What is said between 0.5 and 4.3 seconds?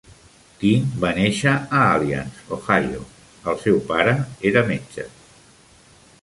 King va néixer a Alliance, Ohio; el seu pare